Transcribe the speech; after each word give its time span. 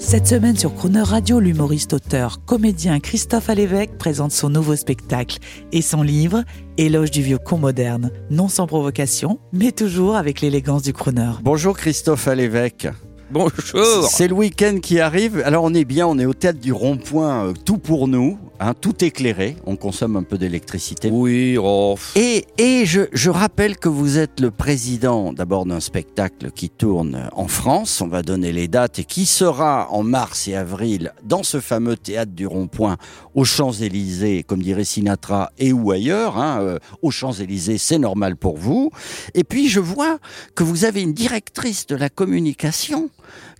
Cette 0.00 0.26
semaine 0.26 0.56
sur 0.56 0.74
Croner 0.74 1.02
Radio, 1.02 1.40
l'humoriste, 1.40 1.92
auteur, 1.92 2.42
comédien 2.46 3.00
Christophe 3.00 3.50
Alévèque 3.50 3.98
présente 3.98 4.32
son 4.32 4.48
nouveau 4.48 4.74
spectacle 4.74 5.38
et 5.72 5.82
son 5.82 6.02
livre 6.02 6.42
Éloge 6.78 7.10
du 7.10 7.20
vieux 7.20 7.36
con 7.38 7.58
moderne, 7.58 8.10
non 8.30 8.48
sans 8.48 8.66
provocation, 8.66 9.38
mais 9.52 9.72
toujours 9.72 10.16
avec 10.16 10.40
l'élégance 10.40 10.82
du 10.82 10.94
crooner. 10.94 11.32
Bonjour 11.42 11.76
Christophe 11.76 12.26
Alévèque. 12.28 12.88
Bonjour. 13.30 14.08
C'est 14.10 14.26
le 14.26 14.34
week-end 14.34 14.78
qui 14.82 14.98
arrive. 14.98 15.42
Alors 15.44 15.64
on 15.64 15.74
est 15.74 15.84
bien, 15.84 16.06
on 16.06 16.18
est 16.18 16.26
au 16.26 16.34
théâtre 16.34 16.58
du 16.60 16.72
rond-point, 16.72 17.48
euh, 17.48 17.52
tout 17.52 17.78
pour 17.78 18.08
nous, 18.08 18.38
hein, 18.60 18.74
tout 18.80 19.04
éclairé. 19.04 19.56
On 19.66 19.76
consomme 19.76 20.16
un 20.16 20.22
peu 20.22 20.38
d'électricité. 20.38 21.10
Oui, 21.10 21.56
oh, 21.58 21.96
Et, 22.14 22.44
et 22.58 22.86
je, 22.86 23.02
je 23.12 23.30
rappelle 23.30 23.76
que 23.76 23.88
vous 23.88 24.18
êtes 24.18 24.38
le 24.40 24.50
président 24.50 25.32
d'abord 25.32 25.66
d'un 25.66 25.80
spectacle 25.80 26.50
qui 26.52 26.70
tourne 26.70 27.28
en 27.32 27.48
France. 27.48 28.00
On 28.00 28.08
va 28.08 28.22
donner 28.22 28.52
les 28.52 28.68
dates 28.68 29.00
et 29.00 29.04
qui 29.04 29.26
sera 29.26 29.88
en 29.90 30.02
mars 30.02 30.46
et 30.46 30.54
avril 30.54 31.12
dans 31.24 31.42
ce 31.42 31.60
fameux 31.60 31.96
théâtre 31.96 32.32
du 32.32 32.46
rond-point 32.46 32.96
aux 33.34 33.44
Champs-Élysées, 33.44 34.44
comme 34.44 34.62
dirait 34.62 34.84
Sinatra, 34.84 35.50
et 35.58 35.72
ou 35.72 35.90
ailleurs. 35.90 36.38
Hein, 36.38 36.60
euh, 36.60 36.78
aux 37.02 37.10
Champs-Élysées, 37.10 37.78
c'est 37.78 37.98
normal 37.98 38.36
pour 38.36 38.56
vous. 38.56 38.90
Et 39.34 39.44
puis 39.44 39.68
je 39.68 39.80
vois 39.80 40.18
que 40.54 40.62
vous 40.62 40.84
avez 40.84 41.02
une 41.02 41.14
directrice 41.14 41.86
de 41.86 41.96
la 41.96 42.08
communication 42.08 43.10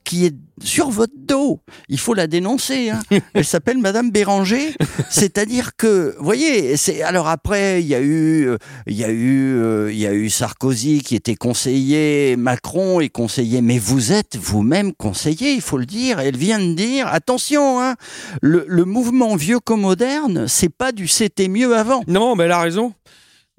qui 0.05 0.27
est 0.27 0.35
sur 0.63 0.91
votre 0.91 1.13
dos. 1.17 1.61
Il 1.89 1.99
faut 1.99 2.15
la 2.15 2.27
dénoncer. 2.27 2.91
Hein. 2.91 3.01
Elle 3.35 3.45
s'appelle 3.45 3.79
Madame 3.79 4.11
Béranger. 4.11 4.75
C'est-à-dire 5.11 5.77
que, 5.77 6.15
vous 6.19 6.25
voyez, 6.25 6.77
c'est 6.77 7.03
alors 7.03 7.29
après 7.29 7.83
il 7.83 7.89
y 7.89 7.95
a 7.95 8.01
eu, 8.01 8.49
euh, 8.49 8.59
il 8.87 8.97
y 8.97 9.05
a 9.05 9.11
eu, 9.11 9.57
euh, 9.57 9.93
il 9.93 9.99
y 9.99 10.07
a 10.07 10.13
eu 10.13 10.29
Sarkozy 10.29 11.01
qui 11.01 11.15
était 11.15 11.37
conseiller, 11.37 12.37
Macron 12.37 13.01
est 13.01 13.09
conseiller, 13.09 13.63
mais 13.63 13.79
vous 13.79 14.13
êtes 14.13 14.37
vous-même 14.37 14.93
conseiller, 14.93 15.53
il 15.53 15.63
faut 15.63 15.79
le 15.79 15.87
dire. 15.87 16.21
Elle 16.21 16.37
vient 16.37 16.59
de 16.59 16.75
dire, 16.75 17.07
attention, 17.09 17.81
hein, 17.81 17.97
le, 18.43 18.65
le 18.69 18.85
mouvement 18.85 19.37
vieux 19.37 19.61
comme 19.61 19.81
moderne, 19.81 20.47
c'est 20.49 20.69
pas 20.69 20.93
du 20.93 21.09
c'était 21.09 21.49
mieux 21.49 21.77
avant. 21.77 22.03
non, 22.07 22.37
mais 22.37 22.45
elle 22.45 22.53
a 22.53 22.61
raison. 22.61 22.95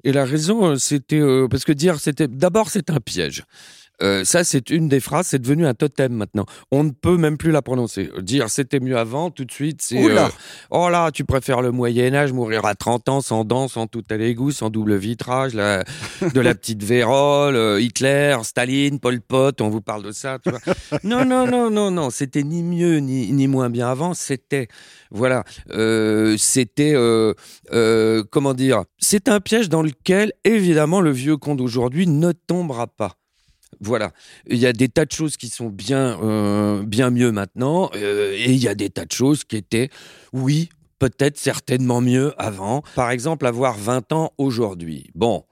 Et 0.04 0.12
la 0.12 0.24
raison, 0.24 0.64
euh, 0.66 0.76
c'était 0.76 1.20
euh, 1.20 1.46
parce 1.48 1.64
que 1.64 1.72
dire 1.72 2.00
c'était 2.00 2.28
d'abord 2.28 2.70
c'est 2.70 2.90
un 2.90 2.98
piège. 2.98 3.44
Euh, 4.02 4.24
ça, 4.24 4.42
c'est 4.44 4.70
une 4.70 4.88
des 4.88 5.00
phrases, 5.00 5.28
c'est 5.28 5.38
devenu 5.40 5.66
un 5.66 5.74
totem 5.74 6.12
maintenant. 6.12 6.44
On 6.70 6.82
ne 6.84 6.90
peut 6.90 7.16
même 7.16 7.36
plus 7.36 7.50
la 7.52 7.62
prononcer. 7.62 8.10
Dire 8.20 8.50
c'était 8.50 8.80
mieux 8.80 8.96
avant, 8.98 9.30
tout 9.30 9.44
de 9.44 9.52
suite, 9.52 9.80
c'est 9.82 9.98
euh, 10.10 10.28
oh 10.70 10.88
là, 10.88 11.10
tu 11.12 11.24
préfères 11.24 11.62
le 11.62 11.70
Moyen 11.70 12.12
Âge, 12.14 12.32
mourir 12.32 12.64
à 12.64 12.74
30 12.74 13.08
ans 13.08 13.20
sans 13.20 13.44
dents, 13.44 13.68
sans 13.68 13.86
tout 13.86 14.02
à 14.10 14.16
l'égout, 14.16 14.50
sans 14.50 14.70
double 14.70 14.96
vitrage, 14.96 15.54
la- 15.54 15.84
de 16.34 16.40
la 16.40 16.54
petite 16.56 16.82
vérole, 16.82 17.56
euh, 17.56 17.80
Hitler, 17.80 18.36
Staline, 18.42 18.98
Pol 18.98 19.20
Pot, 19.20 19.60
on 19.60 19.68
vous 19.68 19.80
parle 19.82 20.02
de 20.02 20.12
ça. 20.12 20.38
Tu 20.42 20.50
vois. 20.50 20.60
non, 21.04 21.24
non, 21.24 21.46
non, 21.46 21.70
non, 21.70 21.90
non, 21.90 22.10
c'était 22.10 22.42
ni 22.42 22.62
mieux 22.62 22.96
ni, 22.98 23.30
ni 23.32 23.46
moins 23.46 23.70
bien 23.70 23.88
avant. 23.88 24.14
C'était 24.14 24.68
voilà, 25.10 25.44
c'était 26.38 26.94
comment 28.30 28.54
dire, 28.54 28.84
c'est 28.98 29.28
un 29.28 29.40
piège 29.40 29.68
dans 29.68 29.82
lequel 29.82 30.32
évidemment 30.44 31.00
le 31.00 31.10
vieux 31.10 31.36
con 31.36 31.54
d'aujourd'hui 31.54 32.06
ne 32.06 32.32
tombera 32.32 32.86
pas. 32.86 33.16
Voilà, 33.84 34.12
il 34.46 34.58
y 34.58 34.66
a 34.66 34.72
des 34.72 34.88
tas 34.88 35.04
de 35.04 35.10
choses 35.10 35.36
qui 35.36 35.48
sont 35.48 35.68
bien, 35.68 36.16
euh, 36.22 36.84
bien 36.84 37.10
mieux 37.10 37.32
maintenant, 37.32 37.90
euh, 37.96 38.32
et 38.32 38.52
il 38.52 38.62
y 38.62 38.68
a 38.68 38.76
des 38.76 38.90
tas 38.90 39.04
de 39.04 39.12
choses 39.12 39.42
qui 39.42 39.56
étaient, 39.56 39.90
oui, 40.32 40.68
peut-être 41.00 41.36
certainement 41.36 42.00
mieux 42.00 42.32
avant. 42.40 42.82
Par 42.94 43.10
exemple, 43.10 43.44
avoir 43.44 43.76
20 43.76 44.12
ans 44.12 44.32
aujourd'hui. 44.38 45.10
Bon, 45.16 45.44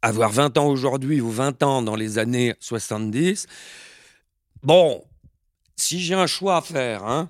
avoir 0.00 0.30
20 0.30 0.56
ans 0.56 0.68
aujourd'hui 0.68 1.20
ou 1.20 1.30
20 1.30 1.62
ans 1.62 1.82
dans 1.82 1.94
les 1.94 2.16
années 2.16 2.54
70, 2.58 3.46
bon, 4.62 5.04
si 5.76 6.00
j'ai 6.00 6.14
un 6.14 6.26
choix 6.26 6.56
à 6.56 6.62
faire, 6.62 7.04
hein, 7.04 7.28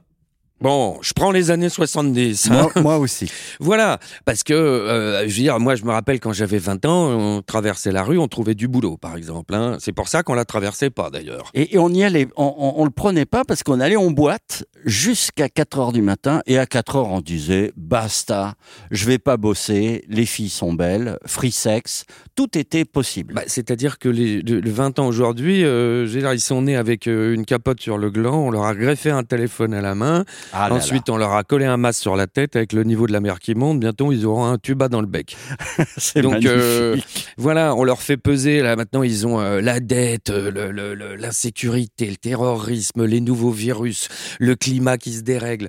bon, 0.61 0.99
je 1.03 1.13
prends 1.13 1.31
les 1.31 1.51
années 1.51 1.69
70. 1.69 2.51
hein. 2.51 2.55
Moi, 2.75 2.83
moi 2.83 2.99
aussi. 2.99 3.31
Voilà, 3.61 3.99
parce 4.25 4.43
que, 4.43 4.53
euh, 4.55 5.23
je 5.23 5.35
veux 5.37 5.43
dire, 5.43 5.61
moi 5.61 5.75
je 5.75 5.85
me 5.85 5.91
rappelle 5.93 6.19
quand 6.21 6.33
j'avais 6.33 6.59
20 6.59 6.85
ans, 6.87 7.11
on 7.11 7.43
traversait 7.43 7.93
la 7.93 8.03
rue, 8.03 8.19
on 8.19 8.29
trouvait 8.29 8.55
du 8.55 8.69
boulot, 8.69 8.97
par 8.97 9.17
exemple. 9.17 9.55
hein. 9.55 9.77
C'est 9.81 9.93
pour 9.93 10.09
ça 10.09 10.23
qu'on 10.23 10.35
la 10.35 10.45
traversait 10.45 10.91
pas, 10.91 11.11
d'ailleurs. 11.11 11.51
Et, 11.55 11.75
et 11.75 11.79
on 11.79 11.89
y 11.91 12.03
allait, 12.05 12.29
on, 12.37 12.55
on, 12.57 12.81
on 12.81 12.85
le 12.85 12.91
prenait 12.91 13.27
pas 13.27 13.45
parce 13.45 13.63
qu'on 13.63 13.81
allait 13.81 13.97
en 13.97 14.11
boîte 14.11 14.65
jusqu'à 14.85 15.49
4 15.49 15.79
heures 15.79 15.93
du 15.93 16.03
matin 16.03 16.41
et 16.47 16.59
à 16.59 16.67
4 16.67 16.97
heures 16.97 17.09
on 17.09 17.21
disait 17.21 17.73
basta, 17.77 18.55
je 18.91 19.05
vais 19.07 19.19
pas 19.19 19.37
bosser, 19.37 20.05
les 20.09 20.27
filles 20.27 20.49
sont 20.49 20.73
belles, 20.73 21.19
free 21.27 21.53
sex, 21.53 22.05
tout 22.35 22.57
était 22.57 22.85
possible. 22.85 23.35
Bah, 23.35 23.43
C'est-à-dire 23.47 23.99
que 23.99 24.09
les, 24.09 24.41
le, 24.43 24.61
le 24.61 24.71
20 24.71 24.99
ans 24.99 25.07
aujourd'hui, 25.07 25.65
euh, 25.65 26.07
ils 26.33 26.41
sont 26.41 26.63
nés 26.63 26.77
avec 26.77 27.07
euh, 27.07 27.35
une 27.35 27.45
capote 27.45 27.81
sur 27.81 27.99
le 27.99 28.11
gland, 28.11 28.37
on 28.39 28.51
leur 28.51 28.65
a 28.65 28.75
greffé 28.75 29.11
un 29.11 29.23
téléphone 29.25 29.75
à 29.75 29.81
la 29.83 29.95
main, 29.95 30.25
Ah 30.53 30.65
là 30.65 30.69
là. 30.71 30.75
ensuite 30.77 31.09
on 31.11 31.17
leur 31.17 31.33
a 31.33 31.45
collé 31.45 31.65
un 31.65 31.77
masque 31.77 32.01
sur 32.03 32.17
la 32.17 32.27
tête 32.27 32.57
avec 32.57 32.73
le 32.73 32.85
niveau 32.85 33.07
de 33.07 33.13
la 33.13 33.21
mer 33.21 33.39
qui 33.39 33.55
monte, 33.55 33.81
bientôt 33.81 34.13
ils 34.13 34.27
auront 34.27 34.45
un 34.45 34.59
tuba 34.59 34.89
dans 34.89 35.01
le 35.01 35.07
bec. 35.07 35.37
c'est 35.97 36.23
donc, 36.23 36.45
euh, 36.45 36.97
Voilà, 37.37 37.75
on 37.75 37.85
leur 37.85 38.03
fait 38.03 38.17
peser, 38.17 38.61
là 38.63 38.77
maintenant 38.77 39.03
ils 39.03 39.27
ont 39.27 39.41
euh, 39.41 39.61
la 39.61 39.81
dette, 39.81 40.31
euh, 40.31 40.51
le- 40.51 40.71
le- 40.71 40.95
le- 40.95 41.17
l'insécurité, 41.17 42.07
le 42.07 42.17
terrorisme, 42.17 43.05
les 43.05 43.21
nouveaux 43.21 43.51
virus, 43.53 44.09
le 44.39 44.55
climat 44.57 44.99
qui 44.99 45.13
se 45.15 45.21
dérègle. 45.23 45.69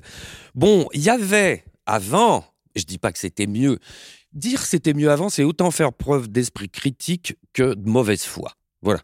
Bon, 0.54 0.88
il 0.92 1.02
y 1.02 1.10
avait 1.10 1.64
avant, 1.86 2.44
je 2.76 2.84
dis 2.84 2.98
pas 2.98 3.12
que 3.12 3.18
c'était 3.18 3.46
mieux, 3.46 3.78
dire 4.32 4.60
c'était 4.62 4.94
mieux 4.94 5.10
avant, 5.10 5.28
c'est 5.28 5.44
autant 5.44 5.70
faire 5.70 5.92
preuve 5.92 6.28
d'esprit 6.28 6.68
critique 6.70 7.36
que 7.52 7.74
de 7.74 7.88
mauvaise 7.88 8.22
foi. 8.24 8.52
Voilà. 8.84 9.00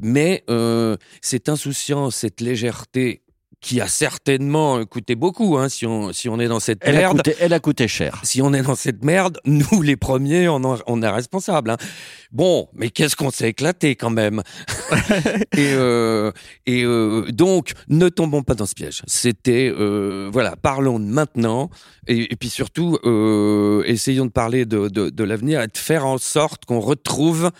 Mais 0.00 0.42
euh, 0.50 0.96
cette 1.20 1.48
insouciance, 1.48 2.16
cette 2.16 2.40
légèreté 2.40 3.21
qui 3.62 3.80
a 3.80 3.86
certainement 3.86 4.84
coûté 4.84 5.14
beaucoup, 5.14 5.56
hein, 5.56 5.68
si, 5.68 5.86
on, 5.86 6.12
si 6.12 6.28
on 6.28 6.38
est 6.40 6.48
dans 6.48 6.58
cette 6.60 6.80
elle, 6.82 6.96
a 6.96 6.98
merde 6.98 7.16
coûté, 7.18 7.34
elle 7.40 7.52
a 7.52 7.60
coûté 7.60 7.86
cher. 7.88 8.20
si 8.24 8.42
on 8.42 8.52
est 8.52 8.62
dans 8.62 8.74
cette 8.74 9.04
merde, 9.04 9.38
nous 9.44 9.80
les 9.82 9.96
premiers, 9.96 10.48
on, 10.48 10.56
en- 10.64 10.78
on 10.86 11.00
est 11.00 11.08
responsables. 11.08 11.70
hein. 11.70 11.76
Bon, 12.32 12.68
mais 12.74 12.88
qu'est-ce 12.88 13.14
qu'on 13.14 13.30
s'est 13.30 13.50
éclaté 13.50 13.94
quand 13.94 14.10
même. 14.10 14.42
et 15.56 15.74
euh, 15.74 16.32
et 16.64 16.82
euh, 16.82 17.30
donc, 17.30 17.72
ne 17.88 18.08
tombons 18.08 18.42
pas 18.42 18.54
dans 18.54 18.64
ce 18.64 18.74
piège. 18.74 19.02
C'était, 19.06 19.70
euh, 19.70 20.30
voilà, 20.32 20.56
parlons 20.56 20.98
de 20.98 21.04
maintenant. 21.04 21.68
Et, 22.08 22.32
et 22.32 22.36
puis 22.36 22.48
surtout, 22.48 22.98
essayons 23.86 24.26
de 24.26 24.30
parler 24.30 24.64
de, 24.64 24.88
de, 24.88 25.10
de 25.10 25.24
l'avenir 25.24 25.60
et 25.60 25.66
de 25.66 25.76
faire 25.76 26.06
en 26.06 26.18
sorte 26.18 26.64
qu'on 26.64 26.80
retrouve 26.80 27.52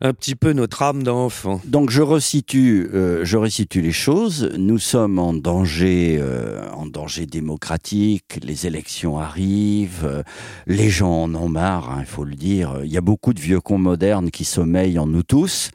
un 0.00 0.12
petit 0.12 0.36
peu 0.36 0.52
notre 0.52 0.82
âme 0.82 1.02
d'enfant. 1.02 1.60
Donc 1.64 1.90
je 1.90 2.02
resitue, 2.02 2.88
euh, 2.94 3.24
je 3.24 3.36
resitue 3.36 3.80
les 3.80 3.92
choses. 3.92 4.52
Nous 4.56 4.78
sommes 4.78 5.18
en 5.18 5.32
danger, 5.32 6.18
euh, 6.20 6.70
en 6.72 6.86
danger 6.86 7.26
démocratique. 7.26 8.38
Les 8.42 8.66
élections 8.66 9.18
arrivent, 9.18 10.04
euh, 10.04 10.22
les 10.66 10.88
gens 10.88 11.24
en 11.24 11.34
ont 11.34 11.48
marre, 11.48 11.90
hein, 11.90 11.98
il 12.00 12.06
faut 12.06 12.24
le 12.24 12.36
dire. 12.36 12.80
Il 12.84 12.92
y 12.92 12.96
a 12.96 13.00
beaucoup 13.00 13.34
de 13.34 13.40
vieux 13.40 13.60
cons 13.60 13.78
modernes 13.78 14.17
qui 14.26 14.44
sommeillent 14.44 14.98
en 14.98 15.06
nous 15.06 15.22
tous. 15.22 15.70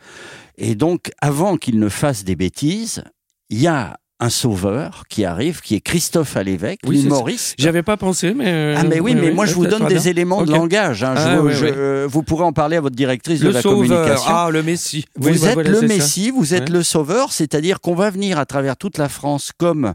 Et 0.57 0.75
donc, 0.75 1.11
avant 1.19 1.57
qu'ils 1.57 1.79
ne 1.79 1.89
fassent 1.89 2.23
des 2.23 2.35
bêtises, 2.35 3.03
il 3.49 3.59
y 3.59 3.67
a 3.67 3.97
un 4.19 4.29
sauveur 4.29 5.03
qui 5.09 5.25
arrive, 5.25 5.59
qui 5.61 5.75
est 5.75 5.81
Christophe 5.81 6.37
Alévèque, 6.37 6.79
Oui, 6.85 6.97
c'est 6.97 7.03
l'humoriste. 7.03 7.55
J'avais 7.57 7.83
pas 7.83 7.97
pensé, 7.97 8.33
mais 8.33 8.45
euh, 8.47 8.75
Ah 8.77 8.83
mais 8.83 8.99
oui, 9.01 9.15
mais 9.15 9.31
moi 9.31 9.45
je 9.45 9.53
vous 9.53 9.65
donne 9.65 9.85
des 9.87 9.95
bien. 9.95 10.03
éléments 10.03 10.43
de 10.43 10.51
langage. 10.51 11.03
hein. 11.03 11.13
Ah, 11.17 11.37
je- 11.49 11.65
euh, 11.65 12.07
vous 12.09 12.23
pourrez 12.23 12.43
en 12.45 12.53
parler 12.53 12.77
à 12.77 12.81
votre 12.81 12.95
directrice 12.95 13.41
de 13.41 13.47
Le 13.47 13.51
la 13.53 13.61
sauveur, 13.61 13.79
communication. 13.79 14.31
ah 14.33 14.49
le 14.51 14.63
Messie. 14.63 15.05
Vous 15.17 15.29
Oui, 15.29 15.39
bah, 15.41 15.47
êtes 15.47 15.53
voilà, 15.55 15.69
le 15.71 15.79
ça. 15.81 15.87
Messie, 15.87 16.31
vous 16.31 16.53
êtes 16.53 16.69
Ouais. 16.69 16.77
le 16.77 16.83
sauveur, 16.83 17.33
c'est-à-dire 17.33 17.81
qu'on 17.81 17.95
va 17.95 18.09
venir 18.11 18.39
à 18.39 18.45
travers 18.45 18.77
toute 18.77 18.97
la 18.97 19.09
France 19.09 19.51
comme 19.57 19.93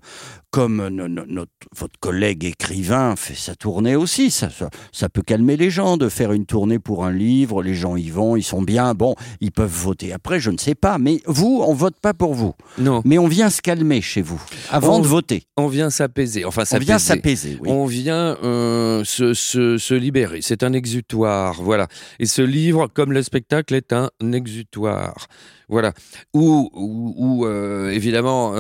comme 0.51 0.89
no- 0.89 1.09
no- 1.09 1.27
notre, 1.29 1.53
votre 1.77 2.01
collègue 2.01 2.43
écrivain 2.47 3.17
fait 3.17 3.35
sa 3.35 3.55
tournée 3.55 3.97
aussi. 3.97 4.31
Ça, 4.31 4.49
ça, 4.49 4.71
ça 4.93 5.11
peut 5.11 5.21
calmer 5.21 5.59
les 5.59 5.69
gens 5.69 5.99
de 5.99 6.09
faire 6.09 6.33
une 6.33 6.47
tournée 6.47 6.79
pour 6.79 7.05
un 7.05 7.13
livre. 7.13 7.63
Les 7.63 7.75
gens 7.75 7.97
y 7.97 8.09
vont, 8.09 8.35
ils 8.35 8.43
sont 8.43 8.63
bien. 8.63 8.95
Bon, 8.95 9.15
ils 9.43 9.53
peuvent 9.53 9.71
voter 9.71 10.11
après, 10.15 10.41
je 10.41 10.51
ne 10.51 10.57
sais 10.57 10.75
pas. 10.75 10.97
Mais 10.97 11.21
vous, 11.27 11.63
on 11.67 11.75
vote 11.75 11.97
pas 12.01 12.15
pour 12.15 12.33
vous. 12.33 12.55
Non, 12.79 13.03
Mais 13.05 13.19
on 13.19 13.29
vient 13.29 13.51
se 13.51 13.61
calmer 13.61 14.01
chez 14.01 14.18
vous 14.23 14.41
avant 14.71 14.97
On- 14.97 15.01
de 15.01 15.07
voter. 15.07 15.45
on 15.57 15.69
vient 15.69 15.91
s'apaiser. 15.91 16.45
Enfin, 16.45 16.63
On 16.73 16.79
vient 16.79 16.99
s'apaiser. 16.99 17.57
Oui. 17.61 17.69
On 17.71 17.87
vient 17.87 18.37
euh, 18.43 19.05
se, 19.05 19.35
se, 19.35 19.79
se 19.79 19.95
libérer. 19.95 20.41
C'est 20.43 20.63
un 20.63 20.73
exutoire, 20.73 21.63
voilà. 21.63 21.89
Et 22.19 22.27
ce 22.27 22.43
livre, 22.43 22.87
comme 22.89 23.13
le 23.13 23.23
spectacle, 23.23 23.75
est 23.75 23.93
un 23.93 24.11
exutoire. 24.33 25.27
Voilà. 25.71 25.93
Où, 26.33 26.71
où, 26.73 27.15
où, 27.19 27.47
euh, 27.47 27.91
évidemment, 27.91 28.55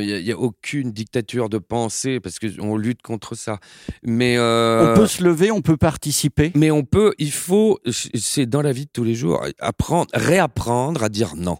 il 0.00 0.22
n'y 0.24 0.32
a, 0.32 0.34
a 0.34 0.38
aucune 0.38 0.90
dictature 0.90 1.48
de 1.48 1.58
pensée 1.58 2.18
parce 2.18 2.38
qu'on 2.40 2.76
lutte 2.76 3.02
contre 3.02 3.36
ça. 3.36 3.60
Mais 4.02 4.36
euh, 4.38 4.92
On 4.92 4.96
peut 4.96 5.06
se 5.06 5.22
lever, 5.22 5.52
on 5.52 5.62
peut 5.62 5.76
participer. 5.76 6.50
mais 6.56 6.70
on 6.72 6.82
peut, 6.82 7.14
il 7.18 7.30
faut, 7.30 7.78
c'est 8.14 8.46
dans 8.46 8.62
la 8.62 8.72
vie 8.72 8.86
de 8.86 8.90
tous 8.92 9.04
les 9.04 9.14
jours, 9.14 9.44
apprendre, 9.60 10.08
réapprendre 10.14 11.04
à 11.04 11.08
dire 11.08 11.34
non. 11.36 11.58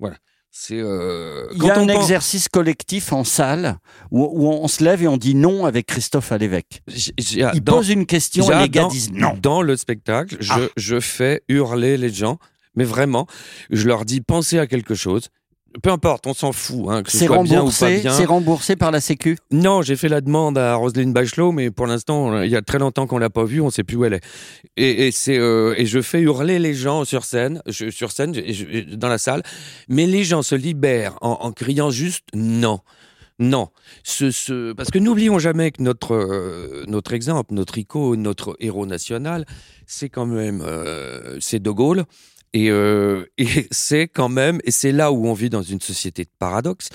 Voilà. 0.00 0.16
C'est 0.60 0.80
euh, 0.80 1.46
Il 1.54 1.62
y 1.62 1.70
a 1.70 1.74
quand 1.74 1.82
un 1.82 1.86
pense- 1.86 2.02
exercice 2.02 2.48
collectif 2.48 3.12
en 3.12 3.22
salle 3.22 3.78
où, 4.10 4.24
où 4.24 4.48
on 4.50 4.66
se 4.66 4.82
lève 4.82 5.00
et 5.04 5.06
on 5.06 5.16
dit 5.16 5.36
non 5.36 5.66
avec 5.66 5.86
Christophe 5.86 6.32
Alévèque. 6.32 6.82
J- 6.88 7.12
j'ai- 7.16 7.46
Il 7.54 7.62
dans- 7.62 7.76
pose 7.76 7.90
une 7.90 8.06
question 8.06 8.50
et 8.50 8.62
les 8.62 8.68
gars 8.68 8.82
dans- 8.82 8.88
disent 8.88 9.12
non. 9.12 9.38
Dans 9.40 9.62
le 9.62 9.76
spectacle, 9.76 10.36
je, 10.40 10.52
Ah. 10.52 10.60
je 10.76 10.98
fais 10.98 11.42
hurler 11.48 11.96
les 11.96 12.10
gens, 12.12 12.38
mais 12.74 12.82
vraiment, 12.82 13.28
je 13.70 13.86
leur 13.86 14.04
dis 14.04 14.20
pensez 14.20 14.58
à 14.58 14.66
quelque 14.66 14.96
chose. 14.96 15.28
Peu 15.82 15.90
importe, 15.90 16.26
on 16.26 16.34
s'en 16.34 16.52
fout, 16.52 16.86
hein, 16.88 17.02
que 17.02 17.10
ce 17.10 17.18
C'est 17.18 17.26
soit 17.26 17.42
bien 17.42 17.44
ou 17.44 17.54
pas 17.54 17.58
remboursé, 17.60 18.00
bien. 18.00 18.12
c'est 18.12 18.24
remboursé 18.24 18.76
par 18.76 18.90
la 18.90 19.00
Sécu. 19.00 19.36
Non, 19.50 19.82
j'ai 19.82 19.96
fait 19.96 20.08
la 20.08 20.20
demande 20.20 20.58
à 20.58 20.74
Roselyne 20.74 21.12
Bachelot, 21.12 21.52
mais 21.52 21.70
pour 21.70 21.86
l'instant, 21.86 22.42
il 22.42 22.50
y 22.50 22.56
a 22.56 22.62
très 22.62 22.78
longtemps 22.78 23.06
qu'on 23.06 23.18
l'a 23.18 23.30
pas 23.30 23.44
vue, 23.44 23.60
on 23.60 23.70
sait 23.70 23.84
plus 23.84 23.96
où 23.96 24.04
elle 24.04 24.14
est. 24.14 24.24
Et, 24.76 25.06
et 25.08 25.12
c'est 25.12 25.38
euh, 25.38 25.74
et 25.76 25.86
je 25.86 26.00
fais 26.00 26.20
hurler 26.20 26.58
les 26.58 26.74
gens 26.74 27.04
sur 27.04 27.24
scène, 27.24 27.62
je- 27.66 27.90
sur 27.90 28.12
scène, 28.12 28.34
je- 28.34 28.42
je- 28.90 28.94
dans 28.94 29.08
la 29.08 29.18
salle, 29.18 29.42
mais 29.88 30.06
les 30.06 30.24
gens 30.24 30.42
se 30.42 30.54
libèrent 30.54 31.16
en, 31.20 31.38
en 31.42 31.52
criant 31.52 31.90
juste 31.90 32.24
non. 32.34 32.80
Non, 33.40 33.68
ce, 34.02 34.32
ce, 34.32 34.72
parce 34.72 34.90
que 34.90 34.98
n'oublions 34.98 35.38
jamais 35.38 35.70
que 35.70 35.80
notre 35.80 36.12
euh, 36.12 36.84
notre 36.88 37.12
exemple, 37.12 37.54
notre 37.54 37.78
icône, 37.78 38.20
notre 38.20 38.56
héros 38.58 38.84
national, 38.84 39.46
c'est 39.86 40.08
quand 40.08 40.26
même 40.26 40.60
euh, 40.66 41.36
c'est 41.38 41.60
De 41.62 41.70
Gaulle. 41.70 42.04
Et, 42.52 42.70
euh, 42.70 43.24
et 43.38 43.66
c'est 43.70 44.08
quand 44.08 44.28
même, 44.28 44.60
et 44.64 44.70
c'est 44.70 44.92
là 44.92 45.12
où 45.12 45.26
on 45.26 45.32
vit 45.32 45.50
dans 45.50 45.62
une 45.62 45.80
société 45.80 46.24
de 46.24 46.30
paradoxe. 46.38 46.88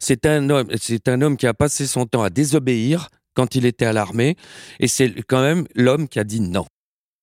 C'est 0.00 0.26
un 0.26 0.50
homme, 0.50 0.68
c'est 0.80 1.08
un 1.08 1.22
homme 1.22 1.36
qui 1.36 1.46
a 1.46 1.54
passé 1.54 1.86
son 1.86 2.06
temps 2.06 2.22
à 2.22 2.30
désobéir 2.30 3.08
quand 3.34 3.54
il 3.54 3.66
était 3.66 3.84
à 3.84 3.92
l'armée, 3.92 4.36
et 4.80 4.88
c'est 4.88 5.22
quand 5.28 5.42
même 5.42 5.66
l'homme 5.74 6.08
qui 6.08 6.18
a 6.18 6.24
dit 6.24 6.40
non. 6.40 6.64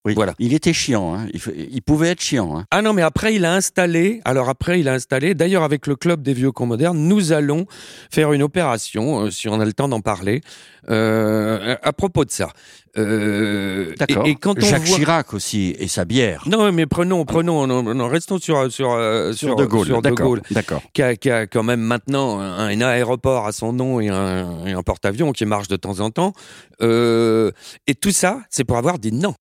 Oui. 0.06 0.16
Voilà. 0.16 0.34
Il 0.38 0.54
était 0.54 0.74
chiant. 0.74 1.16
hein. 1.16 1.28
Il, 1.34 1.82
pouvait 1.82 2.10
être 2.10 2.22
chiant. 2.22 2.58
hein. 2.58 2.66
Ah 2.72 2.82
non, 2.82 2.92
mais 2.92 3.02
après 3.02 3.36
il 3.36 3.46
a 3.46 3.54
installé. 3.54 4.20
Alors 4.26 4.50
après 4.50 4.80
il 4.82 4.90
a 4.90 4.94
installé. 4.94 5.34
D'ailleurs 5.34 5.64
avec 5.64 5.88
le 5.88 5.96
club 5.96 6.22
des 6.22 6.34
vieux 6.34 6.52
cons 6.52 6.66
modernes, 6.66 6.98
nous 6.98 7.32
allons 7.32 7.66
faire 8.12 8.34
une 8.34 8.44
opération, 8.44 9.22
euh, 9.26 9.30
si 9.32 9.48
on 9.48 9.60
a 9.62 9.66
le 9.66 9.72
temps 9.72 9.88
d'en 9.88 10.02
parler, 10.02 10.42
euh, 10.90 11.78
à 11.82 11.94
propos 11.94 12.26
de 12.26 12.32
ça. 12.32 12.50
Euh, 12.98 13.94
D'accord. 13.98 14.28
Et, 14.28 14.32
et 14.32 14.36
quand 14.36 14.56
on 14.58 14.62
Jacques 14.62 14.84
voit... 14.84 14.98
Chirac 14.98 15.34
aussi 15.34 15.74
et 15.80 15.88
sa 15.88 16.06
bière. 16.06 16.44
Non, 16.48 16.72
mais 16.72 16.86
prenons, 16.86 17.24
prenons, 17.26 17.66
non, 17.66 17.82
non, 17.82 18.08
restons 18.08 18.38
sur 18.40 18.72
sur 18.72 18.92
euh, 18.92 19.32
Sur 19.34 19.56
De 19.56 19.66
Gaulle. 19.66 19.86
sur 19.88 20.02
De 20.02 20.10
D'accord. 20.10 20.28
Gaulle. 20.28 20.42
D'accord. 20.52 20.82
qui 20.94 21.02
a, 21.02 21.16
qui 21.16 21.30
a 21.32 21.48
quand 21.48 21.64
même 21.64 21.80
maintenant 21.82 22.40
un, 22.40 22.68
un 22.68 22.82
aéroport 22.82 23.48
à 23.48 23.52
son 23.52 23.72
nom 23.74 24.00
et 24.00 24.10
un, 24.10 24.66
et 24.66 24.74
un 24.74 24.84
porte-avions 24.84 25.32
qui 25.32 25.46
marche 25.46 25.70
de 25.70 25.76
temps 25.78 26.02
en 26.02 26.12
temps. 26.12 26.34
Euh, 26.82 27.52
et 27.88 27.96
tout 27.96 28.12
ça, 28.12 28.42
c'est 28.50 28.64
pour 28.66 28.78
avoir 28.78 29.00
dit 29.00 29.12
non. 29.14 29.34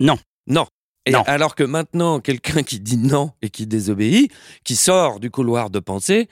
Non. 0.00 0.18
Non. 0.46 0.66
Et 1.06 1.10
Non. 1.10 1.22
alors 1.26 1.54
que 1.54 1.64
maintenant, 1.64 2.18
quelqu'un 2.18 2.62
qui 2.62 2.80
dit 2.80 2.96
non 2.96 3.32
et 3.42 3.50
qui 3.50 3.66
désobéit, 3.66 4.32
qui 4.64 4.74
sort 4.74 5.20
du 5.20 5.30
couloir 5.30 5.68
de 5.68 5.78
pensée, 5.78 6.28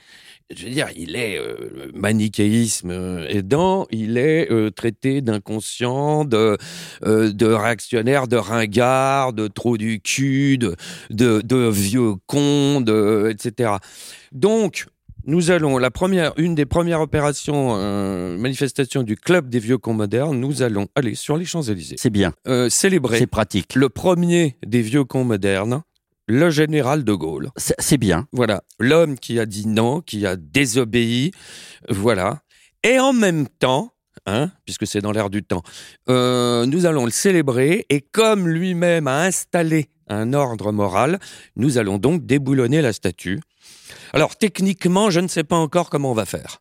je 0.55 0.65
veux 0.65 0.71
dire, 0.71 0.87
il 0.95 1.15
est 1.15 1.37
euh, 1.37 1.91
manichéisme 1.93 2.89
euh, 2.89 3.27
aidant, 3.29 3.85
il 3.91 4.17
est 4.17 4.51
euh, 4.51 4.71
traité 4.71 5.21
d'inconscient, 5.21 6.25
de, 6.25 6.57
de 7.03 7.45
réactionnaire, 7.45 8.27
de 8.27 8.37
ringard, 8.37 9.33
de 9.33 9.47
trop 9.47 9.77
du 9.77 9.99
cul, 10.01 10.57
de, 10.57 10.75
de, 11.11 11.41
de 11.41 11.69
vieux 11.69 12.15
con, 12.25 12.81
de, 12.81 13.29
etc. 13.31 13.73
Donc, 14.31 14.87
nous 15.25 15.51
allons, 15.51 15.77
la 15.77 15.91
première, 15.91 16.33
une 16.37 16.55
des 16.55 16.65
premières 16.65 17.01
opérations, 17.01 17.75
euh, 17.77 18.37
manifestations 18.37 19.03
du 19.03 19.15
Club 19.15 19.49
des 19.49 19.59
Vieux 19.59 19.77
Cons 19.77 19.93
Modernes, 19.93 20.37
nous 20.39 20.61
allons 20.61 20.87
aller 20.95 21.15
sur 21.15 21.37
les 21.37 21.45
Champs-Élysées, 21.45 21.95
C'est 21.97 22.09
bien. 22.09 22.33
euh, 22.47 22.69
célébrer 22.69 23.19
C'est 23.19 23.27
pratique. 23.27 23.75
le 23.75 23.89
premier 23.89 24.57
des 24.65 24.81
Vieux 24.81 25.03
Cons 25.05 25.23
Modernes, 25.23 25.81
le 26.27 26.49
général 26.49 27.03
de 27.03 27.13
Gaulle. 27.13 27.49
C'est 27.57 27.97
bien. 27.97 28.27
Voilà, 28.31 28.63
l'homme 28.79 29.17
qui 29.17 29.39
a 29.39 29.45
dit 29.45 29.67
non, 29.67 30.01
qui 30.01 30.25
a 30.25 30.35
désobéi, 30.35 31.31
voilà. 31.89 32.41
Et 32.83 32.99
en 32.99 33.13
même 33.13 33.47
temps, 33.47 33.93
hein, 34.25 34.51
puisque 34.65 34.87
c'est 34.87 35.01
dans 35.01 35.11
l'air 35.11 35.29
du 35.29 35.43
temps, 35.43 35.63
euh, 36.09 36.65
nous 36.65 36.85
allons 36.85 37.05
le 37.05 37.11
célébrer 37.11 37.85
et 37.89 38.01
comme 38.01 38.47
lui-même 38.47 39.07
a 39.07 39.21
installé 39.23 39.89
un 40.09 40.33
ordre 40.33 40.73
moral, 40.73 41.17
nous 41.55 41.77
allons 41.77 41.97
donc 41.97 42.25
déboulonner 42.25 42.81
la 42.81 42.91
statue. 42.91 43.39
Alors 44.13 44.35
techniquement, 44.35 45.09
je 45.09 45.19
ne 45.19 45.27
sais 45.27 45.43
pas 45.43 45.57
encore 45.57 45.89
comment 45.89 46.11
on 46.11 46.15
va 46.15 46.25
faire. 46.25 46.59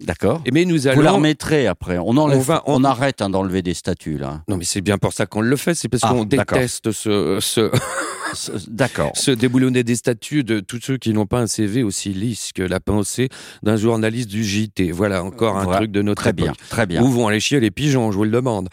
D'accord. 0.00 0.42
Mais 0.50 0.64
nous 0.64 0.74
Vous 0.74 0.86
allons. 0.88 1.02
la 1.02 1.12
remettrez 1.12 1.66
après. 1.66 1.98
On, 1.98 2.16
enlève, 2.16 2.38
On 2.38 2.40
va- 2.42 2.62
on... 2.66 2.80
on- 2.80 2.84
arrête 2.84 3.20
hein, 3.20 3.28
d'enlever 3.28 3.60
des 3.62 3.74
statues 3.74 4.16
là. 4.16 4.42
Non, 4.48 4.56
mais 4.56 4.64
c'est 4.64 4.80
bien 4.80 4.96
pour 4.96 5.12
ça 5.12 5.26
qu'on 5.26 5.42
le 5.42 5.56
fait. 5.56 5.74
C'est 5.74 5.88
parce 5.90 6.02
Ah, 6.04 6.08
qu'on 6.08 6.24
déteste 6.24 6.90
ce, 6.90 7.38
D'accord. 8.68 9.12
se 9.14 9.30
déboulonner 9.30 9.84
des 9.84 9.94
statuts 9.94 10.42
de 10.42 10.60
tous 10.60 10.80
ceux 10.82 10.96
qui 10.96 11.12
n'ont 11.12 11.26
pas 11.26 11.40
un 11.40 11.46
CV 11.46 11.82
aussi 11.82 12.14
lisse 12.14 12.52
que 12.54 12.62
la 12.62 12.80
pensée 12.80 13.28
d'un 13.62 13.76
journaliste 13.76 14.28
du 14.30 14.42
JT. 14.42 14.90
Voilà 14.90 15.22
encore 15.22 15.58
un 15.58 15.64
Voilà. 15.64 15.80
truc 15.80 15.92
de 15.92 16.00
notre 16.02 16.22
Très 16.22 16.30
époque. 16.30 16.44
bien. 16.46 16.54
Très 16.70 16.86
bien. 16.86 17.02
Où 17.02 17.08
vont 17.08 17.28
aller 17.28 17.38
chier 17.40 17.60
les 17.60 17.70
pigeons, 17.70 18.10
je 18.10 18.16
vous 18.16 18.24
le 18.24 18.30
demande. 18.30 18.68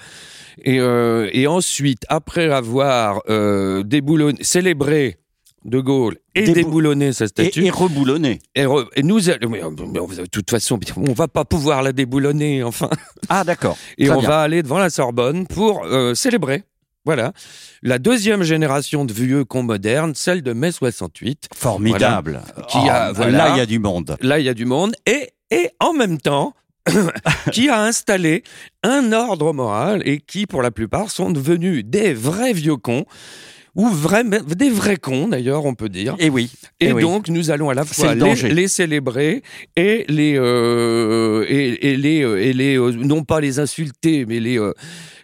Et, 0.64 0.80
euh, 0.80 1.30
et 1.34 1.46
ensuite, 1.48 2.04
après 2.08 2.50
avoir 2.50 3.22
euh, 3.30 3.84
déboulonné, 3.84 4.38
célébré 4.42 5.18
De 5.66 5.80
Gaulle 5.80 6.18
et 6.36 6.44
Débou- 6.44 6.54
déboulonné 6.54 7.12
sa 7.12 7.28
statue, 7.28 7.64
Et, 7.64 7.66
et 7.66 7.70
reboulonner. 7.72 8.40
et, 8.54 8.66
re- 8.66 8.88
et 8.96 9.02
nous, 9.02 9.20
mais, 9.20 9.40
mais 9.50 9.64
on- 10.00 10.08
de 10.08 10.26
toute 10.32 10.50
façon, 10.52 10.80
on 10.96 11.14
va 11.14 11.28
pas 11.28 11.44
pouvoir 11.44 11.82
la 11.82 11.92
déboulonner, 11.92 12.62
enfin. 12.64 12.90
Ah 13.30 13.44
d'accord. 13.44 13.76
Et 13.98 14.06
Très 14.06 14.16
on 14.16 14.20
bien. 14.20 14.30
va 14.30 14.42
aller 14.42 14.62
devant 14.62 14.78
la 14.78 14.92
Sorbonne 14.92 15.48
pour 15.48 15.84
euh, 15.86 16.14
célébrer. 16.14 16.64
Voilà. 17.04 17.34
La 17.84 17.98
deuxième 18.00 18.44
génération 18.44 19.06
de 19.06 19.14
vieux 19.14 19.44
cons 19.44 19.64
modernes, 19.64 20.14
celle 20.16 20.42
de 20.44 20.54
mai 20.54 20.72
68. 20.72 21.50
Formidable. 21.56 22.42
Qui 22.68 22.78
Oh, 22.84 22.90
a- 22.90 23.12
voilà. 23.12 23.32
Là, 23.38 23.50
il 23.56 23.58
y 23.58 23.62
a 23.62 23.66
du 23.66 23.80
monde. 23.80 24.18
Là, 24.22 24.40
il 24.40 24.46
y 24.46 24.50
a 24.50 24.54
du 24.54 24.66
monde. 24.66 24.94
Et, 25.08 25.30
et 25.52 25.70
en 25.80 25.94
même 25.94 26.20
temps, 26.20 26.54
qui 27.52 27.70
a 27.70 27.82
installé 27.82 28.44
un 28.84 29.12
ordre 29.14 29.52
moral 29.54 30.02
et 30.08 30.20
qui, 30.20 30.46
pour 30.46 30.62
la 30.62 30.70
plupart, 30.72 31.10
sont 31.10 31.32
devenus 31.32 31.84
des 31.86 32.14
vrais 32.14 32.54
vieux 32.54 32.78
cons. 32.78 33.06
Ou 33.76 33.90
vrais, 33.90 34.24
des 34.24 34.70
vrais 34.70 34.96
cons, 34.96 35.28
d'ailleurs, 35.28 35.66
on 35.66 35.76
peut 35.76 35.90
dire. 35.90 36.16
Et 36.20 36.30
oui. 36.30 36.50
Et 36.80 36.88
Eh 36.88 36.94
oui. 36.94 37.02
donc, 37.02 37.28
nous 37.28 37.52
allons 37.52 37.70
à 37.70 37.74
la 37.74 37.84
fois 37.84 38.16
le 38.16 38.48
les, 38.54 38.68
célébrer 38.70 39.44
et 39.76 40.06
les, 40.08 40.36
euh, 40.38 41.46
et, 41.50 41.92
et 41.92 41.98
les, 41.98 42.24
euh, 42.24 42.42
et 42.42 42.54
les 42.54 42.78
euh, 42.78 42.92
non 42.94 43.24
pas 43.24 43.42
les 43.42 43.60
insulter, 43.60 44.26
mais 44.26 44.40
les, 44.40 44.58
euh, 44.58 44.72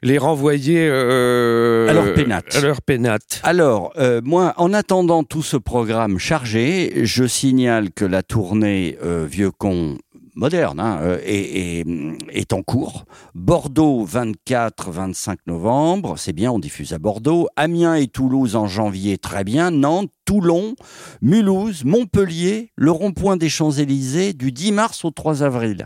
les 0.03 0.17
renvoyer 0.17 0.81
À 0.89 1.93
leur 1.93 2.13
pénate. 2.13 2.53
À 2.55 2.62
leur 2.62 2.81
pénate. 2.81 3.39
Alors, 3.43 3.93
moi, 4.24 4.53
en 4.58 4.74
attendant 4.74 5.24
tout 5.24 5.43
ce 5.43 5.55
programme 5.58 6.20
chargé, 6.20 6.91
je 7.05 7.24
signale 7.25 7.91
que 7.91 8.03
la 8.05 8.22
tournée 8.22 8.98
Vieux 9.29 9.51
Con 9.51 9.98
moderne 10.35 10.79
hein, 10.79 11.00
euh, 11.01 11.17
est, 11.23 12.53
en 12.53 12.61
cours. 12.63 13.05
Bordeaux, 13.35 14.05
24-25 14.05 15.38
novembre, 15.47 16.15
c'est 16.17 16.33
bien, 16.33 16.51
on 16.51 16.59
diffuse 16.59 16.93
à 16.93 17.00
Bordeaux. 17.00 17.47
Amiens 17.55 17.95
et 17.95 18.07
Toulouse 18.07 18.55
en 18.55 18.67
janvier, 18.67 19.17
très 19.17 19.43
bien. 19.43 19.71
Nantes, 19.71 20.11
Toulon, 20.25 20.75
Mulhouse, 21.21 21.83
Montpellier, 21.85 22.71
le 22.75 22.91
rond-point 22.91 23.38
des 23.38 23.50
Champs-Élysées 23.50 24.33
du 24.33 24.51
10 24.51 24.71
mars 24.71 25.05
au 25.05 25.11
3 25.11 25.43
avril. 25.43 25.85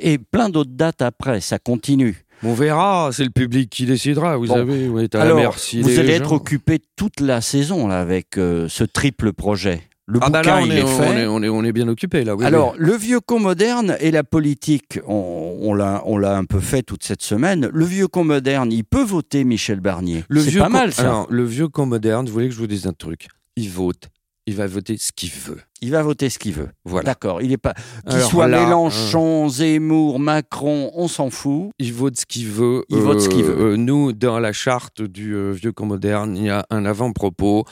Et 0.00 0.18
plein 0.18 0.48
d'autres 0.48 0.70
dates 0.72 1.02
après, 1.02 1.40
ça 1.40 1.58
continue. 1.58 2.24
On 2.44 2.54
verra, 2.54 3.10
c'est 3.12 3.24
le 3.24 3.30
public 3.30 3.70
qui 3.70 3.86
décidera, 3.86 4.36
vous 4.36 4.46
Bon. 4.46 4.54
savez. 4.54 4.88
On 4.88 4.98
est 4.98 5.14
à 5.14 5.22
Alors, 5.22 5.38
merci 5.38 5.80
vous 5.80 5.98
allez 5.98 6.16
gens. 6.16 6.24
être 6.24 6.32
occupé 6.32 6.80
toute 6.96 7.20
la 7.20 7.40
saison 7.40 7.86
là, 7.86 8.00
avec 8.00 8.36
euh, 8.36 8.68
ce 8.68 8.82
triple 8.84 9.32
projet. 9.32 9.82
Le 10.06 10.18
Ah 10.20 10.30
bah 10.30 10.40
bouquin, 10.40 10.56
là, 10.56 10.62
on 10.62 10.66
il 10.66 10.72
est, 10.72 10.80
est, 10.80 10.86
fait. 10.86 11.08
on, 11.08 11.16
est, 11.16 11.26
on, 11.26 11.42
est, 11.44 11.48
on 11.48 11.62
est 11.64 11.72
bien 11.72 11.86
occupé 11.88 12.24
là. 12.24 12.34
oui, 12.34 12.44
Alors, 12.44 12.72
oui. 12.72 12.78
le 12.80 12.96
vieux 12.96 13.20
con 13.20 13.38
moderne 13.38 13.96
et 14.00 14.10
la 14.10 14.24
politique, 14.24 14.98
on, 15.06 15.58
on 15.60 15.74
l'a, 15.74 16.02
on 16.06 16.18
l'a 16.18 16.36
un 16.36 16.44
peu 16.44 16.58
fait 16.60 16.82
toute 16.82 17.04
cette 17.04 17.22
semaine. 17.22 17.70
Le 17.72 17.84
vieux 17.84 18.08
con 18.08 18.24
moderne, 18.24 18.72
il 18.72 18.84
peut 18.84 19.04
voter 19.04 19.44
Michel 19.44 19.78
Barnier. 19.80 20.24
le 20.28 20.40
C'est 20.40 20.50
vieux 20.50 20.60
pas 20.60 20.66
con- 20.66 20.72
mal 20.72 20.92
ça. 20.92 21.02
Alors, 21.02 21.26
le 21.30 21.44
vieux 21.44 21.68
con 21.68 21.86
moderne, 21.86 22.26
vous 22.26 22.32
voulez 22.32 22.48
que 22.48 22.54
je 22.54 22.58
vous 22.58 22.66
dise 22.66 22.86
un 22.88 22.92
truc? 22.92 23.28
Il 23.56 23.70
vote. 23.70 24.08
Il 24.46 24.56
va 24.56 24.66
voter 24.66 24.96
ce 24.98 25.12
qu'il 25.14 25.30
veut. 25.30 25.60
Il 25.82 25.92
va 25.92 26.02
voter 26.02 26.28
ce 26.28 26.38
qu'il 26.40 26.52
veut. 26.52 26.68
Voilà. 26.84 27.04
D'accord. 27.06 27.42
Il 27.42 27.52
est 27.52 27.58
pas. 27.58 27.74
Qu'il 28.10 28.20
soit 28.20 28.48
là, 28.48 28.64
Mélenchon, 28.64 29.48
Zemmour, 29.48 30.18
Macron, 30.18 30.90
on 30.94 31.06
s'en 31.06 31.30
fout. 31.30 31.70
Il 31.78 31.92
vote 31.92 32.18
ce 32.18 32.26
qu'il 32.26 32.48
veut. 32.48 32.84
Il 32.88 32.98
vote 32.98 33.20
ce 33.20 33.28
qu'il 33.28 33.44
veut. 33.44 33.56
euh, 33.56 33.76
nous, 33.76 34.12
dans 34.12 34.40
la 34.40 34.52
charte 34.52 35.00
du 35.00 35.36
euh, 35.36 35.52
vieux 35.52 35.70
camp 35.70 35.86
moderne, 35.86 36.36
il 36.36 36.46
y 36.46 36.50
a 36.50 36.66
un 36.70 36.84
avant-propos 36.84 37.64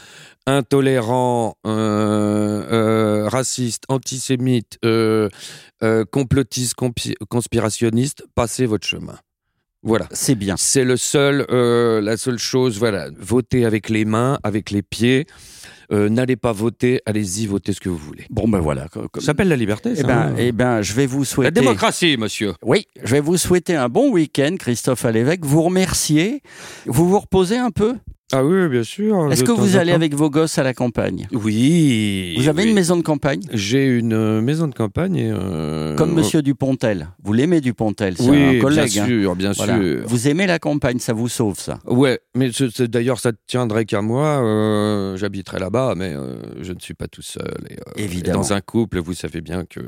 intolérant, 0.47 1.57
euh, 1.67 2.62
euh, 2.71 3.29
raciste, 3.29 3.83
antisémite, 3.89 4.79
euh, 4.85 5.29
euh, 5.83 6.05
complotiste, 6.11 6.75
conspirationniste. 7.29 8.25
Passez 8.37 8.67
votre 8.67 8.87
chemin. 8.87 9.19
Voilà. 9.83 10.07
C'est 10.12 10.35
bien. 10.35 10.57
C'est 10.59 10.85
le 10.85 10.97
seul, 10.99 11.47
euh, 11.50 12.00
la 12.03 12.17
seule 12.17 12.39
chose. 12.39 12.79
Voilà, 12.79 13.09
voter 13.19 13.65
avec 13.65 13.89
les 13.89 14.05
mains, 14.05 14.39
avec 14.43 14.71
les 14.71 14.83
pieds. 14.83 15.27
Euh, 15.92 16.09
N'allez 16.09 16.37
pas 16.37 16.52
voter, 16.52 17.00
allez-y, 17.06 17.47
votez 17.47 17.73
ce 17.73 17.80
que 17.80 17.88
vous 17.88 17.97
voulez. 17.99 18.25
Bon, 18.30 18.47
ben 18.49 18.61
voilà. 18.61 18.87
Ça 19.16 19.20
s'appelle 19.20 19.49
la 19.49 19.56
liberté, 19.56 19.90
Eh 19.92 19.97
ça. 19.97 20.06
ben, 20.06 20.18
hein. 20.18 20.35
eh 20.38 20.52
ben, 20.52 20.82
je 20.82 20.92
vais 20.94 21.06
vous 21.06 21.20
La 21.20 21.25
souhaiter. 21.25 21.61
démocratie, 21.61 22.16
monsieur. 22.16 22.52
Oui, 22.62 22.87
je 23.02 23.11
vais 23.12 23.20
vous 23.20 23.37
souhaiter 23.37 23.75
un 23.75 23.88
bon 23.88 24.11
week-end, 24.12 24.54
Christophe 24.59 25.04
Alévèque. 25.04 25.44
Vous 25.44 25.62
remercier. 25.62 26.42
Vous 26.87 27.09
vous 27.09 27.18
reposez 27.18 27.56
un 27.56 27.70
peu? 27.70 27.97
Ah 28.33 28.45
oui, 28.45 28.69
bien 28.69 28.85
sûr. 28.85 29.33
Est-ce 29.33 29.43
de 29.43 29.47
que 29.49 29.53
vous 29.53 29.77
allez 29.77 29.91
avec 29.93 30.15
vos 30.15 30.31
gosses 30.31 30.57
à 30.59 30.63
la 30.63 30.73
campagne? 30.73 31.27
Oui. 31.33 32.35
Vous 32.39 32.49
avez 32.49 32.63
oui. 32.63 32.69
une 32.69 32.75
maison 32.75 32.97
de 32.97 33.03
campagne? 33.03 33.41
J'ai 33.53 33.87
une 33.87 34.13
euh, 34.13 34.41
maison 34.41 34.69
de 34.69 34.75
campagne. 34.75 35.17
Et, 35.17 35.31
euh, 35.33 35.97
Comme 35.97 36.15
Monsieur 36.15 36.41
Dupontel. 36.41 37.09
Vous 37.25 37.33
l'aimez 37.33 37.61
Dupontel, 37.61 38.15
c'est 38.17 38.31
Oui, 38.31 38.59
un 38.59 38.61
collègue. 38.61 38.91
bien 38.93 39.03
hein. 39.03 39.07
sûr, 39.07 39.37
bien 39.37 39.53
Voilà. 39.53 39.75
sûr. 39.81 40.03
Vous 40.07 40.29
aimez 40.29 40.47
la 40.47 40.59
campagne, 40.61 41.01
ça 41.01 41.13
vous 41.13 41.29
sauve 41.29 41.59
ça? 41.59 41.79
Ouais, 41.87 42.21
mais 42.37 42.51
d'ailleurs, 42.81 43.19
ça 43.19 43.33
ne 43.33 43.37
tiendrait 43.49 43.85
qu'à 43.85 44.01
moi. 44.01 44.27
euh, 44.45 45.17
J'habiterai 45.17 45.59
là-bas, 45.59 45.95
mais 45.97 46.15
euh, 46.15 46.37
je 46.61 46.73
ne 46.73 46.79
suis 46.79 46.95
pas 46.95 47.09
tout 47.09 47.23
seul. 47.23 47.53
Et, 47.69 47.75
euh, 47.75 47.93
Évidemment. 47.97 48.39
et 48.41 48.43
dans 48.43 48.53
un 48.53 48.61
couple, 48.61 49.01
vous 49.01 49.15
savez 49.15 49.41
bien 49.41 49.65
que 49.65 49.81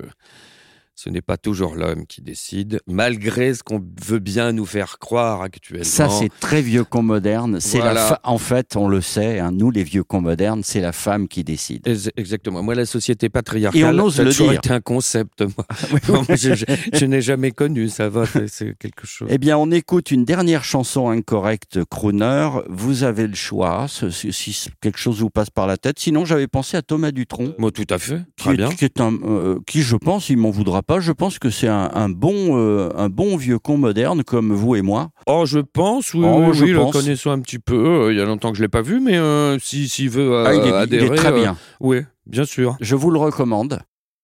ce 0.95 1.09
n'est 1.11 1.23
pas 1.23 1.37
toujours 1.37 1.75
l'homme 1.75 2.07
qui 2.07 2.21
décide, 2.23 2.81
malgré 2.87 3.55
ce 3.55 3.63
qu'on 3.63 3.83
veut 4.05 4.19
bien 4.19 4.53
nous 4.53 4.67
faire 4.67 4.99
croire 4.99 5.43
actuellement. 5.43 5.85
Ça, 5.85 6.09
c'est 6.09 6.29
très 6.41 6.63
vieux 6.63 6.85
con 6.85 7.03
moderne. 7.03 7.61
C'est 7.61 7.79
la 7.79 7.95
fa- 7.97 8.21
En 8.25 8.39
fait, 8.39 8.77
on 8.77 8.89
le 8.89 9.01
sait, 9.01 9.39
hein, 9.41 9.51
nous, 9.53 9.71
les 9.71 9.85
vieux 9.85 10.05
cons 10.05 10.21
modernes, 10.21 10.63
c'est 10.63 10.81
la 10.81 10.93
femme 10.93 11.29
qui 11.29 11.45
décide. 11.45 11.87
Ex- 11.89 12.11
Exactement. 12.17 12.63
Moi, 12.63 12.75
la 12.75 12.87
société 12.87 13.29
patriarcale, 13.31 13.81
Et 13.81 13.85
on 13.85 14.05
ose 14.05 14.17
ça 14.17 14.23
a 14.23 14.25
le 14.27 14.31
dire. 14.33 14.53
été 14.53 14.71
un 14.71 14.81
concept. 14.81 15.43
Moi, 15.43 15.67
Moi, 16.09 16.37
je, 16.37 16.55
je- 16.55 16.65
je 16.93 17.05
n'ai 17.07 17.23
jamais 17.23 17.51
connu. 17.53 17.89
Ça 17.89 18.09
va, 18.09 18.25
c'est- 18.27 18.77
quelque 18.79 19.07
chose. 19.07 19.29
Eh 19.31 19.39
bien, 19.39 19.57
on 19.59 19.71
écoute 19.71 20.11
une 20.11 20.25
dernière 20.25 20.63
chanson 20.65 21.09
incorrecte 21.09 21.85
crooner. 21.87 22.49
Vous 22.69 23.03
avez 23.03 23.27
le 23.27 23.35
choix, 23.35 23.87
si, 23.89 24.69
quelque 24.81 24.99
chose 24.99 25.21
vous 25.21 25.31
passe 25.31 25.51
par 25.51 25.67
la 25.67 25.77
tête. 25.79 25.99
Sinon, 25.99 26.25
j'avais 26.25 26.47
pensé 26.49 26.77
à 26.77 26.83
Thomas 26.83 27.11
Dutronc. 27.13 27.55
Moi, 27.59 27.71
tout 27.71 27.87
à 27.91 27.99
fait. 27.99 28.19
Qui, 28.37 28.45
Très 28.45 28.53
est- 28.53 28.57
bien. 28.57 28.69
qui 28.71 28.85
est 28.85 29.01
un, 29.01 29.13
euh, 29.25 29.59
qui, 29.67 29.83
je 29.83 29.97
pense, 29.97 30.29
il 30.29 30.37
m'en 30.37 30.51
voudra 30.51 30.82
pas. 30.83 31.01
Je 31.01 31.13
pense 31.13 31.39
que 31.39 31.49
c'est 31.51 31.69
un, 31.69 31.91
un 31.95 32.09
bon, 32.09 32.59
euh, 32.59 32.91
un 32.97 33.09
bon 33.09 33.37
vieux 33.37 33.59
con 33.59 33.77
moderne 33.77 34.23
comme 34.25 34.53
vous 34.53 34.77
et 34.77 34.83
moi. 34.83 35.11
Oh, 35.27 35.45
je 35.47 35.59
pense, 35.61 36.13
oui, 36.15 36.25
Oh, 36.25 36.47
oui, 36.49 36.55
je 36.55 36.65
oui, 36.65 36.75
pense. 36.75 36.95
le 36.95 37.01
connaissant 37.01 37.31
un 37.31 37.41
petit 37.41 37.59
peu. 37.59 37.75
euh, 38.07 38.13
il 38.13 38.19
y 38.19 38.21
a 38.21 38.25
longtemps 38.25 38.51
que 38.53 38.59
je 38.59 38.63
l'ai 38.63 38.69
pas 38.69 38.83
vu, 38.83 39.01
mais 39.01 39.17
euh, 39.17 39.59
si 39.59 39.89
s'il 39.89 40.11
veut 40.11 40.33
euh, 40.33 40.45
Ah, 40.47 40.55
il, 40.55 40.61
est, 40.61 40.67
il 40.67 40.69
est 40.69 40.75
adhérer, 40.75 41.17
très 41.17 41.33
euh, 41.33 41.41
bien. 41.41 41.57
oui, 41.81 42.01
bien 42.27 42.45
sûr. 42.45 42.77
Je 42.81 42.95
vous 42.97 43.11
le 43.11 43.19
recommande. 43.19 43.81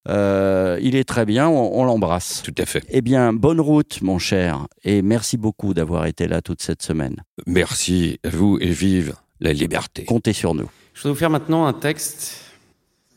Euh, 0.09 0.79
il 0.81 0.97
est 0.97 1.05
très 1.05 1.27
bien. 1.27 1.49
On, 1.49 1.81
on 1.81 1.85
l'embrasse. 1.85 2.43
Tout 2.43 2.55
à 2.59 2.65
fait. 2.65 2.83
Eh 2.89 3.03
bien, 3.03 3.33
bonne 3.33 3.61
route, 3.61 4.01
mon 4.01 4.19
cher, 4.19 4.67
et 4.85 5.03
merci 5.03 5.37
beaucoup 5.37 5.75
d'avoir 5.75 6.07
été 6.07 6.29
là 6.29 6.41
toute 6.41 6.63
cette 6.63 6.83
semaine. 6.83 7.17
Merci 7.47 8.19
à 8.25 8.31
vous 8.31 8.59
et 8.61 8.71
vive 8.71 9.15
la 9.41 9.53
liberté. 9.53 10.05
Comptez 10.05 10.33
sur 10.33 10.55
nous. 10.55 10.69
Je 10.95 11.03
vais 11.05 11.11
vous 11.11 11.15
faire 11.15 11.31
maintenant 11.31 11.67
un 11.67 11.73
texte. 11.75 12.41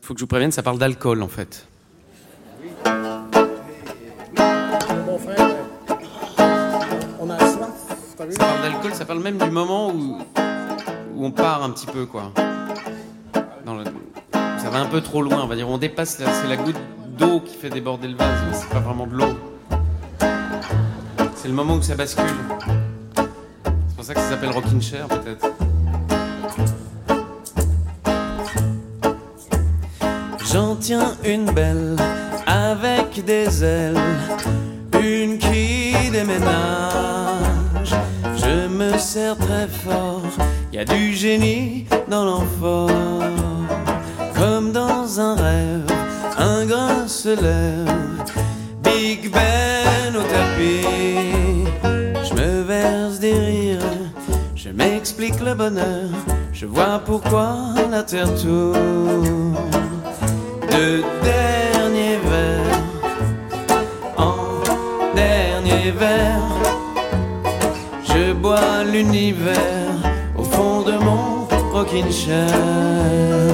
Il 0.02 0.06
faut 0.06 0.14
que 0.14 0.18
je 0.20 0.24
vous 0.24 0.28
prévienne, 0.28 0.52
ça 0.52 0.62
parle 0.62 0.78
d'alcool 0.78 1.22
en 1.22 1.28
fait. 1.28 1.66
Ça 8.30 8.38
parle 8.38 8.62
d'alcool, 8.62 8.94
ça 8.94 9.04
parle 9.04 9.20
même 9.20 9.38
du 9.38 9.50
moment 9.50 9.88
où, 9.90 10.18
où 11.16 11.26
on 11.26 11.30
part 11.30 11.62
un 11.62 11.70
petit 11.70 11.86
peu 11.86 12.06
quoi. 12.06 12.32
Dans 13.66 13.74
le- 13.74 13.84
ça 14.58 14.70
va 14.70 14.78
un 14.80 14.86
peu 14.86 15.00
trop 15.00 15.22
loin, 15.22 15.40
on 15.42 15.46
va 15.46 15.56
dire. 15.56 15.68
On 15.68 15.78
dépasse, 15.78 16.18
la- 16.20 16.32
c'est 16.32 16.48
la 16.48 16.56
goutte 16.56 16.76
d'eau 17.18 17.40
qui 17.40 17.56
fait 17.56 17.70
déborder 17.70 18.08
le 18.08 18.16
vase, 18.16 18.38
mais 18.48 18.56
c'est 18.56 18.68
pas 18.68 18.80
vraiment 18.80 19.06
de 19.06 19.14
l'eau. 19.14 19.34
C'est 21.34 21.48
le 21.48 21.54
moment 21.54 21.74
où 21.74 21.82
ça 21.82 21.94
bascule. 21.96 22.24
C'est 23.16 23.96
pour 23.96 24.04
ça 24.04 24.14
que 24.14 24.20
ça 24.20 24.30
s'appelle 24.30 24.50
Rockin' 24.50 24.80
Chair 24.80 25.06
peut-être. 25.08 25.46
J'en 30.52 30.76
tiens 30.76 31.14
une 31.24 31.50
belle 31.52 31.96
avec 32.46 33.24
des 33.24 33.64
ailes, 33.64 33.98
une 35.02 35.38
qui 35.38 36.10
déménage. 36.10 37.21
Sers 39.02 39.36
très 39.36 39.66
fort, 39.66 40.22
y 40.72 40.78
a 40.78 40.84
du 40.84 41.12
génie 41.12 41.86
dans 42.08 42.24
l'enfort. 42.24 42.88
Comme 44.34 44.70
dans 44.70 45.20
un 45.20 45.34
rêve, 45.34 45.86
un 46.38 46.64
grain 46.64 47.08
se 47.08 47.30
lève, 47.30 47.92
Big 48.84 49.30
Ben 49.30 50.16
au 50.16 50.22
tapis. 50.22 51.66
Je 52.22 52.34
me 52.40 52.62
verse 52.62 53.18
des 53.18 53.34
rires, 53.34 53.80
je 54.54 54.70
m'explique 54.70 55.40
le 55.40 55.54
bonheur, 55.54 56.08
je 56.52 56.64
vois 56.64 57.00
pourquoi 57.04 57.56
la 57.90 58.04
terre 58.04 58.32
tourne 58.36 59.56
de 60.70 61.02
dernier 61.24 62.18
l'univers 68.92 69.96
au 70.36 70.44
fond 70.44 70.82
de 70.82 70.92
mon 70.92 71.46
rocking 71.72 72.10
chair. 72.10 73.51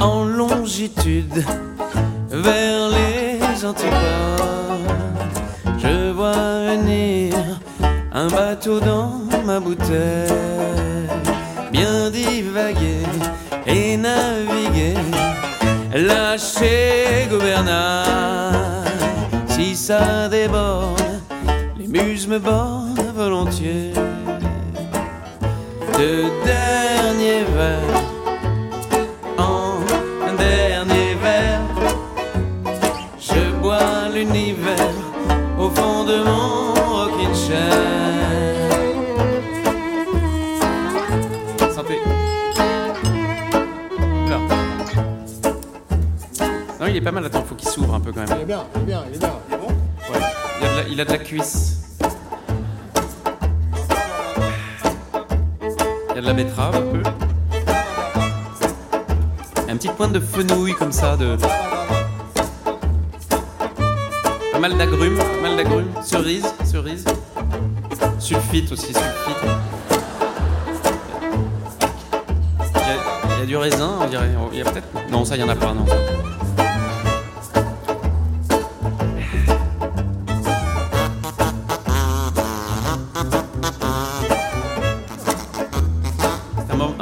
En 0.00 0.24
longitude 0.24 1.42
vers 2.30 2.88
les 2.90 3.64
antipodes. 3.64 4.90
Je 5.78 6.12
vois 6.12 6.66
venir 6.70 7.34
un 8.12 8.28
bateau 8.28 8.78
dans 8.80 9.20
ma 9.46 9.60
bouteille, 9.60 11.08
bien 11.72 12.10
divaguer 12.10 13.06
et 13.66 13.96
naviguer, 13.96 14.98
lâcher 15.94 17.28
gouvernail. 17.30 18.84
Si 19.48 19.74
ça 19.74 20.28
déborde, 20.28 21.00
les 21.78 21.86
muses 21.86 22.28
me 22.28 22.38
bordent 22.38 23.12
volontiers 23.14 23.94
de 25.98 26.26
pas 47.06 47.12
mal. 47.12 47.24
Attends, 47.24 47.44
faut 47.44 47.54
qu'il 47.54 47.68
s'ouvre 47.68 47.94
un 47.94 48.00
peu 48.00 48.10
quand 48.10 48.28
même. 48.28 48.36
Il 48.36 48.42
est 48.42 48.46
bien, 48.46 48.64
il 48.74 48.82
est 48.82 48.84
bien, 48.84 49.04
il 49.08 49.14
est 49.14 49.18
bien. 49.18 49.32
Ouais. 50.12 50.18
Il 50.60 50.66
a 50.66 50.70
de 50.70 50.76
la, 50.76 50.88
il 50.88 51.00
a 51.00 51.04
de 51.04 51.10
la 51.12 51.18
cuisse. 51.18 51.98
Il 56.10 56.16
y 56.16 56.18
a 56.18 56.20
de 56.20 56.26
la 56.26 56.32
betterave 56.32 56.74
un 56.74 56.82
peu. 56.82 57.02
Et 59.68 59.70
une 59.70 59.78
petite 59.78 59.92
pointe 59.92 60.12
de 60.12 60.18
fenouil 60.18 60.74
comme 60.74 60.90
ça, 60.90 61.16
de. 61.16 61.36
Pas 64.52 64.58
mal 64.58 64.76
d'agrumes, 64.76 65.18
pas 65.18 65.42
mal 65.42 65.56
d'agrumes. 65.56 65.92
Cerise, 66.02 66.52
cerise. 66.64 67.04
Sulfite 68.18 68.72
aussi, 68.72 68.92
sulfite. 68.92 69.36
Il 72.60 72.64
y 72.74 72.80
a, 72.80 72.96
il 73.36 73.38
y 73.38 73.42
a 73.42 73.46
du 73.46 73.56
raisin, 73.56 73.98
on 74.00 74.08
dirait. 74.08 74.28
Il 74.52 74.58
y 74.58 74.62
a 74.62 74.64
peut-être. 74.64 74.88
Non, 75.12 75.24
ça, 75.24 75.36
il 75.36 75.40
y 75.40 75.44
en 75.44 75.48
a 75.48 75.54
pas, 75.54 75.72
non. 75.72 75.84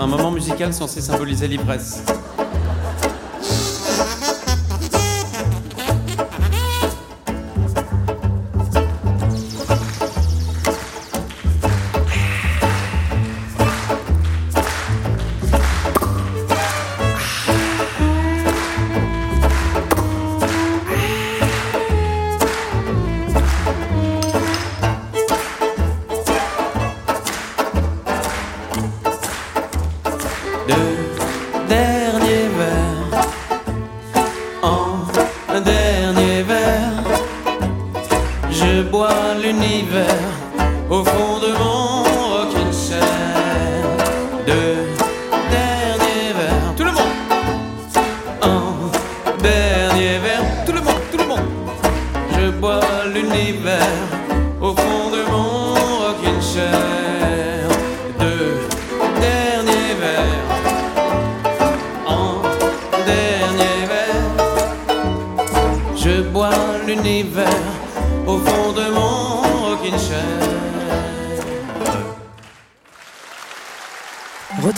Un 0.04 0.06
moment 0.06 0.30
musical 0.30 0.74
censé 0.74 1.00
symboliser 1.00 1.48
l'ivresse. 1.48 2.02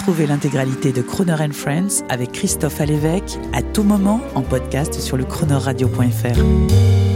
Retrouvez 0.06 0.28
l'intégralité 0.28 0.92
de 0.92 1.02
Croner 1.02 1.32
and 1.32 1.50
Friends 1.52 2.04
avec 2.08 2.30
Christophe 2.30 2.80
Alévèque 2.80 3.40
à 3.52 3.60
tout 3.60 3.82
moment 3.82 4.20
en 4.36 4.42
podcast 4.42 5.00
sur 5.00 5.16
le 5.16 5.24
chronoradio.fr. 5.24 7.15